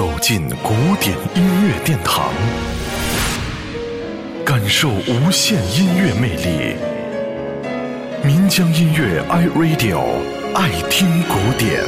[0.00, 2.32] 走进古典音乐殿堂，
[4.46, 6.74] 感受无限音乐魅力。
[8.24, 10.00] 民江音乐 iRadio
[10.54, 11.84] 爱听古典。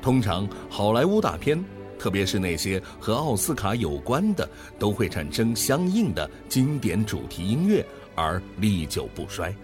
[0.00, 1.62] 通常，好莱坞大片，
[1.98, 4.48] 特别是那些和奥斯卡有关的，
[4.78, 9.54] 都会产生相应的经典主题音乐，而历久不衰。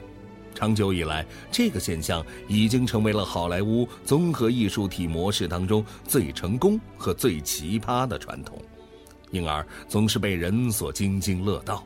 [0.57, 8.59] 长久以来，这个现象已经成为了好莱坞综合艺术体模式当中最成功和最奇葩的传统，
[9.31, 11.85] 因而总是被人所津津乐道。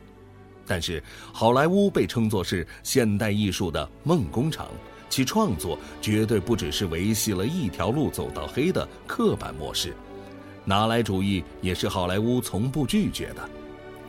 [0.65, 4.67] 但是，好莱坞被称作是现代艺术的梦工厂，
[5.09, 9.93] 其创作绝对不只是维系了一条路走到黑的刻板模式，
[10.63, 13.49] 拿来主义也是好莱坞从不拒绝的。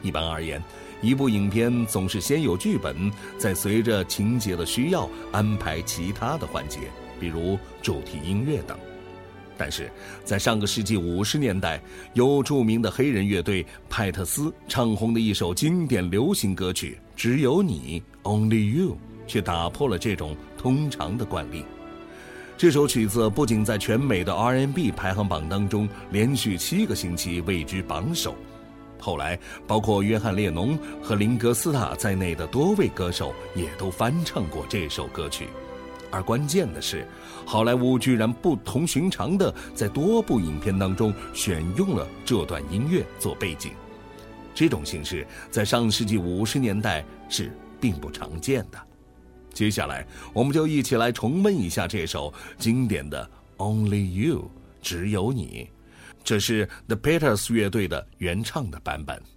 [0.02, 0.62] 一般而言。
[1.02, 6.78] 一部影片总是先有剧本，再随着情节的需要安排其他的环节，
[7.18, 8.78] 比如主题音乐等。
[9.58, 9.90] 但是
[10.24, 11.82] 在上个世纪五十年代，
[12.14, 21.64] 由著名的黑人乐队派特斯唱红的一首经典流行歌曲《只有你》（Only You） 却打破了这种通常的惯例。
[22.56, 28.36] 这首曲子不仅在全美的 R&B 排行榜当中连续七个星期位居榜首。
[29.02, 29.36] 后来，
[29.66, 35.48] 包括约翰列侬和林格斯塔在内的多位歌手也都翻唱过这首歌曲，
[36.08, 37.04] 而关键的是，
[37.44, 43.72] 好莱坞居然不同寻常的在多部影片当中选用了这段音乐做背景，
[44.54, 48.78] 这种形式在上世纪五十年代是并不常见的。
[49.52, 53.28] 接下来，我们就一起来重温一下这首经典的
[53.64, 54.42] 《Only You》，
[54.80, 55.68] 只有你。
[56.24, 59.31] 这是 The Peters 乐队的原唱的版本。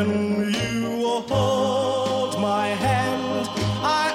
[0.00, 3.46] When you hold my hand,
[3.84, 4.06] I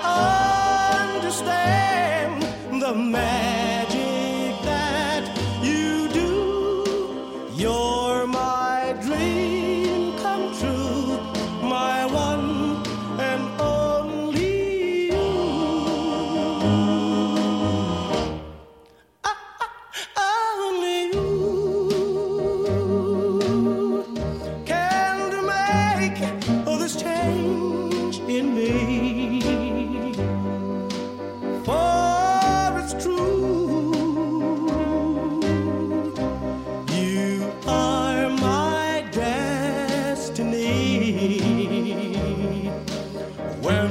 [1.14, 2.42] understand
[2.82, 5.30] the magic that
[5.62, 7.52] you do.
[7.54, 9.65] You're my dream.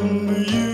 [0.09, 0.74] from you.